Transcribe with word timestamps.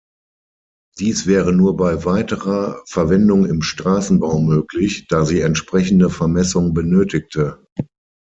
Dies 0.97 1.27
wäre 1.27 1.53
nur 1.53 1.77
bei 1.77 2.03
weiterer 2.05 2.81
Verwendung 2.87 3.45
im 3.45 3.61
Straßenbau 3.61 4.39
möglich, 4.39 5.05
da 5.07 5.25
sie 5.25 5.41
entsprechende 5.41 6.09
Vermessung 6.09 6.73
benötigte. 6.73 7.63